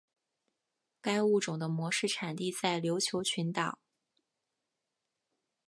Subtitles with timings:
[0.99, 3.77] 该物种的模式产地在琉球群岛。